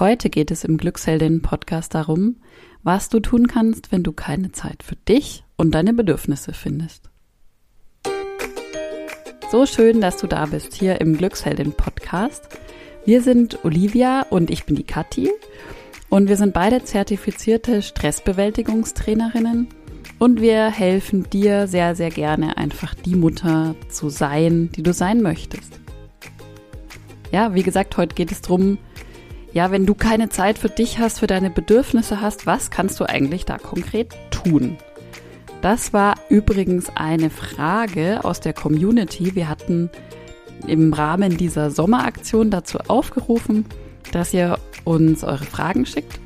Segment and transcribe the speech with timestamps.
[0.00, 2.36] Heute geht es im Glücksheldin-Podcast darum,
[2.84, 7.10] was du tun kannst, wenn du keine Zeit für dich und deine Bedürfnisse findest.
[9.50, 12.48] So schön, dass du da bist hier im Glücksheldin-Podcast.
[13.06, 15.30] Wir sind Olivia und ich bin die Kathi
[16.10, 19.66] und wir sind beide zertifizierte Stressbewältigungstrainerinnen
[20.20, 25.22] und wir helfen dir sehr, sehr gerne einfach die Mutter zu sein, die du sein
[25.22, 25.80] möchtest.
[27.32, 28.78] Ja, wie gesagt, heute geht es darum,
[29.52, 33.08] ja, wenn du keine Zeit für dich hast, für deine Bedürfnisse hast, was kannst du
[33.08, 34.76] eigentlich da konkret tun?
[35.62, 39.34] Das war übrigens eine Frage aus der Community.
[39.34, 39.90] Wir hatten
[40.66, 43.64] im Rahmen dieser Sommeraktion dazu aufgerufen,
[44.12, 46.20] dass ihr uns eure Fragen schickt.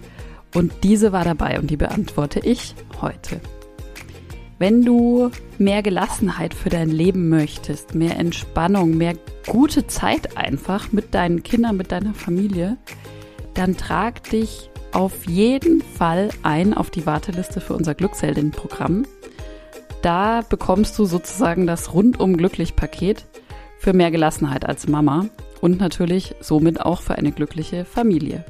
[0.55, 3.41] Und diese war dabei und die beantworte ich heute.
[4.59, 9.15] Wenn du mehr Gelassenheit für dein Leben möchtest, mehr Entspannung, mehr
[9.47, 12.77] gute Zeit einfach mit deinen Kindern, mit deiner Familie,
[13.55, 19.07] dann trag dich auf jeden Fall ein auf die Warteliste für unser Glücksheldin-Programm.
[20.03, 23.27] Da bekommst du sozusagen das rundum glücklich Paket
[23.79, 25.27] für mehr Gelassenheit als Mama
[25.61, 28.45] und natürlich somit auch für eine glückliche Familie.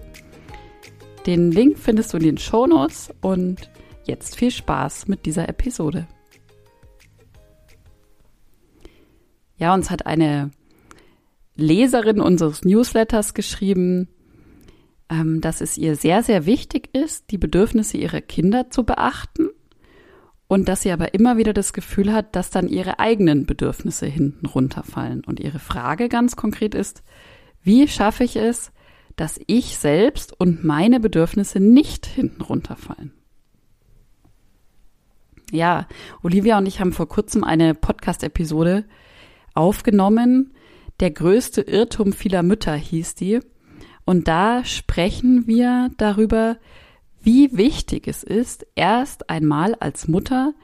[1.27, 3.71] Den Link findest du in den Show Notes und
[4.05, 6.09] jetzt viel Spaß mit dieser Episode.
[9.57, 10.51] Ja, uns hat eine
[11.55, 14.09] Leserin unseres Newsletters geschrieben,
[15.09, 19.49] ähm, dass es ihr sehr, sehr wichtig ist, die Bedürfnisse ihrer Kinder zu beachten
[20.49, 24.45] und dass sie aber immer wieder das Gefühl hat, dass dann ihre eigenen Bedürfnisse hinten
[24.47, 25.25] runterfallen.
[25.25, 27.03] Und ihre Frage ganz konkret ist,
[27.63, 28.73] wie schaffe ich es,
[29.17, 33.13] dass ich selbst und meine Bedürfnisse nicht hinten runterfallen?
[35.51, 35.87] Ja,
[36.23, 38.85] Olivia und ich haben vor kurzem eine Podcast-Episode
[39.55, 40.55] aufgenommen.
[41.03, 43.41] Der größte Irrtum vieler Mütter hieß die.
[44.05, 46.59] Und da sprechen wir darüber,
[47.21, 50.55] wie wichtig es ist, erst einmal als Mutter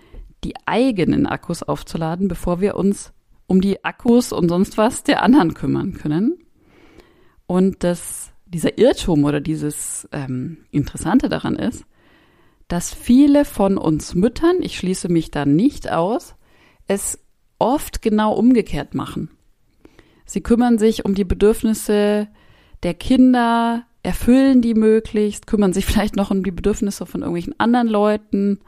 [0.45, 3.13] die eigenen Akkus aufzuladen, bevor wir uns
[3.49, 6.39] um die Akkus und sonst was der anderen kümmern können.
[7.49, 11.85] Und dass dieser Irrtum oder dieses ähm, Interessante daran ist,
[12.69, 16.37] dass viele von uns Müttern, ich schließe mich da nicht aus,
[16.87, 17.19] es
[17.59, 19.31] oft genau umgekehrt machen.
[20.29, 22.29] Sie kümmern sich um die Bedürfnisse
[22.83, 27.89] der Kinder, erfüllen die möglichst, kümmern sich vielleicht noch um die Bedürfnisse von irgendwelchen anderen
[27.89, 28.61] Leuten,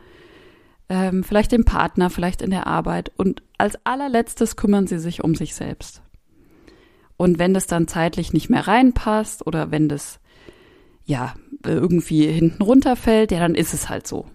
[0.88, 5.34] ähm, vielleicht dem Partner, vielleicht in der Arbeit und als allerletztes kümmern sie sich um
[5.34, 6.02] sich selbst.
[7.18, 10.18] Und wenn das dann zeitlich nicht mehr reinpasst oder wenn das
[11.04, 14.26] ja irgendwie hinten runterfällt, ja, dann ist es halt so.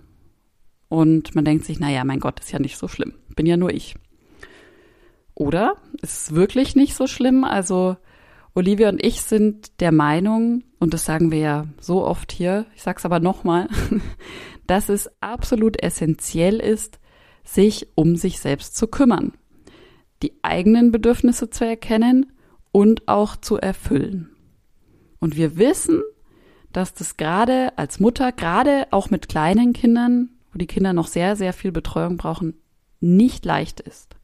[0.90, 3.16] Und man denkt sich, naja, mein Gott, ist ja nicht so schlimm.
[3.36, 3.96] Bin ja nur ich.
[5.36, 7.44] Oder ist es wirklich nicht so schlimm?
[7.44, 7.98] Also
[8.56, 12.82] Olivia und ich sind der Meinung, und das sagen wir ja so oft hier, ich
[12.82, 13.68] sag's aber nochmal,
[14.68, 17.00] dass es absolut essentiell ist,
[17.44, 19.34] sich um sich selbst zu kümmern,
[20.24, 22.32] die eigenen Bedürfnisse zu erkennen
[22.72, 24.30] und auch zu erfüllen.
[25.20, 26.02] Und wir wissen,
[26.72, 31.36] dass das gerade als Mutter, gerade auch mit kleinen Kindern, wo die Kinder noch sehr,
[31.36, 32.56] sehr viel Betreuung brauchen,
[33.02, 34.16] nicht leicht ist.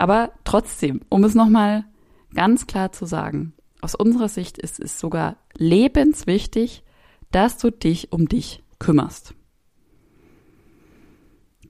[0.00, 1.84] Aber trotzdem, um es nochmal
[2.32, 3.52] ganz klar zu sagen,
[3.82, 6.84] aus unserer Sicht ist es sogar lebenswichtig,
[7.30, 9.34] dass du dich um dich kümmerst.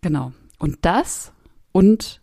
[0.00, 0.32] Genau.
[0.60, 1.32] Und das
[1.72, 2.20] und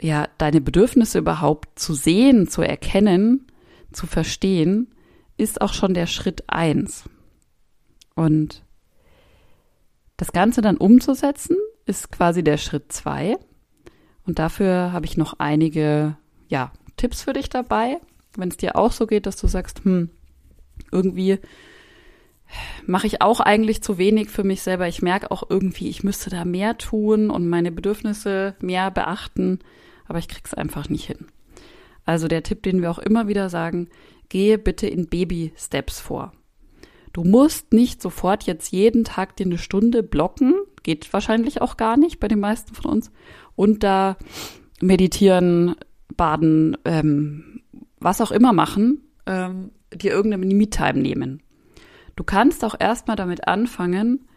[0.00, 3.46] ja, deine Bedürfnisse überhaupt zu sehen, zu erkennen,
[3.92, 4.94] zu verstehen,
[5.36, 7.04] ist auch schon der Schritt eins.
[8.14, 8.64] Und
[10.16, 13.36] das Ganze dann umzusetzen, ist quasi der Schritt zwei.
[14.26, 16.16] Und dafür habe ich noch einige,
[16.48, 17.98] ja, Tipps für dich dabei,
[18.36, 20.10] wenn es dir auch so geht, dass du sagst, hm,
[20.90, 21.38] irgendwie
[22.86, 24.86] mache ich auch eigentlich zu wenig für mich selber.
[24.88, 29.60] Ich merke auch irgendwie, ich müsste da mehr tun und meine Bedürfnisse mehr beachten,
[30.06, 31.26] aber ich krieg's einfach nicht hin.
[32.04, 33.88] Also der Tipp, den wir auch immer wieder sagen,
[34.28, 36.32] gehe bitte in Baby-Steps vor.
[37.12, 41.96] Du musst nicht sofort jetzt jeden Tag dir eine Stunde blocken, geht wahrscheinlich auch gar
[41.96, 43.10] nicht bei den meisten von uns,
[43.56, 44.16] und da
[44.80, 45.76] meditieren,
[46.16, 47.62] baden, ähm,
[47.98, 51.42] was auch immer machen, ähm, dir irgendeine Me-Time nehmen.
[52.16, 54.28] Du kannst auch erstmal damit anfangen,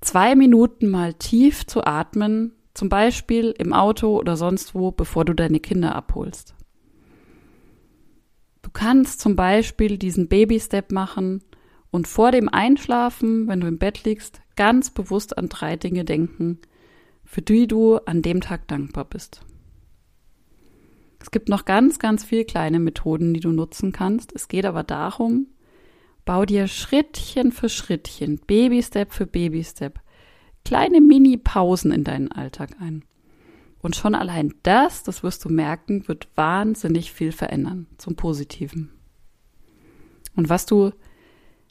[0.00, 5.32] zwei Minuten mal tief zu atmen, zum Beispiel im Auto oder sonst wo, bevor du
[5.32, 6.54] deine Kinder abholst.
[8.62, 11.42] Du kannst zum Beispiel diesen Baby-Step machen
[11.90, 16.58] und vor dem Einschlafen, wenn du im Bett liegst, ganz bewusst an drei Dinge denken,
[17.26, 19.42] für die du an dem Tag dankbar bist.
[21.20, 24.32] Es gibt noch ganz, ganz viele kleine Methoden, die du nutzen kannst.
[24.34, 25.48] Es geht aber darum,
[26.26, 30.00] Bau dir Schrittchen für Schrittchen, Baby-Step für Baby-Step,
[30.64, 33.04] kleine Mini-Pausen in deinen Alltag ein.
[33.80, 38.90] Und schon allein das, das wirst du merken, wird wahnsinnig viel verändern zum Positiven.
[40.34, 40.90] Und was du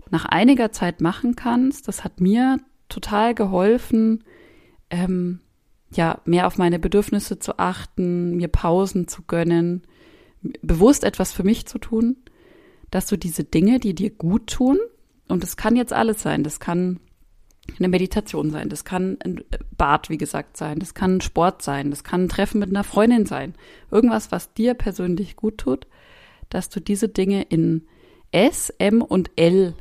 [0.10, 4.24] nach einiger Zeit machen kannst, das hat mir total geholfen,
[4.90, 5.42] ähm,
[5.96, 9.84] ja, mehr auf meine Bedürfnisse zu achten, mir Pausen zu gönnen,
[10.62, 12.18] bewusst etwas für mich zu tun,
[12.92, 14.78] dass du diese Dinge, die dir gut tun,
[15.28, 17.00] und das kann jetzt alles sein, das kann
[17.80, 19.44] eine Meditation sein, das kann ein
[19.76, 23.26] Bad, wie gesagt, sein, das kann Sport sein, das kann ein Treffen mit einer Freundin
[23.26, 23.56] sein,
[23.90, 25.88] irgendwas, was dir persönlich gut tut,
[26.50, 27.88] dass du diese Dinge in
[28.32, 29.74] S, M und L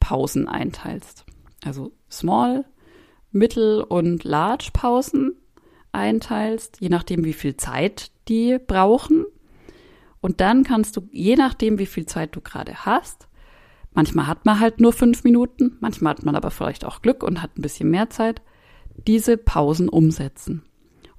[0.00, 1.24] Pausen einteilst.
[1.64, 2.64] Also Small,
[3.32, 5.32] Mittel und Large Pausen
[5.92, 9.26] einteilst, je nachdem, wie viel Zeit die brauchen.
[10.20, 13.28] Und dann kannst du, je nachdem, wie viel Zeit du gerade hast,
[13.92, 17.42] manchmal hat man halt nur fünf Minuten, manchmal hat man aber vielleicht auch Glück und
[17.42, 18.40] hat ein bisschen mehr Zeit,
[19.06, 20.62] diese Pausen umsetzen.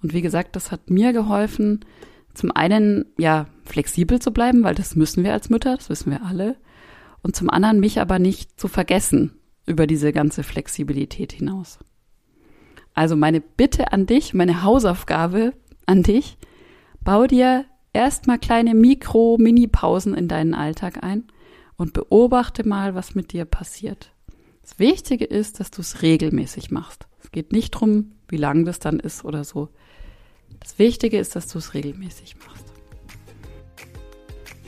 [0.01, 1.86] Und wie gesagt, das hat mir geholfen,
[2.33, 6.24] zum einen, ja, flexibel zu bleiben, weil das müssen wir als Mütter, das wissen wir
[6.24, 6.57] alle.
[7.21, 11.80] Und zum anderen mich aber nicht zu vergessen über diese ganze Flexibilität hinaus.
[12.94, 15.54] Also meine Bitte an dich, meine Hausaufgabe
[15.86, 16.38] an dich,
[17.01, 21.24] bau dir erstmal kleine Mikro-Mini-Pausen in deinen Alltag ein
[21.78, 24.12] und beobachte mal, was mit dir passiert.
[24.62, 27.07] Das Wichtige ist, dass du es regelmäßig machst.
[27.22, 29.69] Es geht nicht drum, wie lang das dann ist oder so.
[30.60, 32.66] Das Wichtige ist, dass du es regelmäßig machst.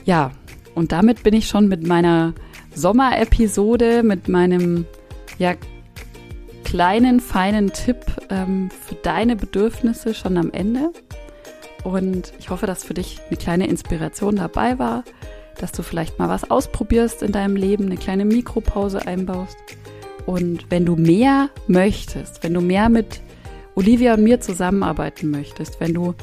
[0.04, 0.32] Ja,
[0.74, 2.34] und damit bin ich schon mit meiner
[2.74, 4.84] Sommerepisode, mit meinem
[5.38, 5.54] ja,
[6.76, 10.92] kleinen, feinen Tipp ähm, für deine Bedürfnisse schon am Ende.
[11.84, 15.02] Und ich hoffe, dass für dich eine kleine Inspiration dabei war,
[15.58, 19.56] dass du vielleicht mal was ausprobierst in deinem Leben, eine kleine Mikropause einbaust.
[20.26, 23.22] Und wenn du mehr möchtest, wenn du mehr mit
[23.74, 26.14] Olivia und mir zusammenarbeiten möchtest, wenn du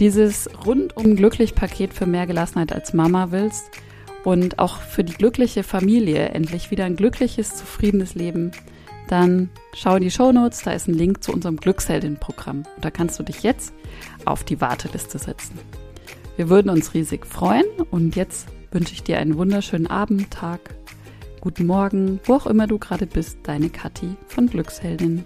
[0.00, 3.66] dieses rundum glücklich Paket für mehr Gelassenheit als Mama willst
[4.24, 8.50] und auch für die glückliche Familie endlich wieder ein glückliches, zufriedenes Leben,
[9.08, 12.64] dann schau in die Show Notes, da ist ein Link zu unserem Glücksheldin-Programm.
[12.76, 13.74] Und da kannst du dich jetzt
[14.24, 15.58] auf die Warteliste setzen.
[16.36, 20.74] Wir würden uns riesig freuen und jetzt wünsche ich dir einen wunderschönen Abend, Tag,
[21.40, 25.24] guten Morgen, wo auch immer du gerade bist, deine Kathi von Glücksheldin.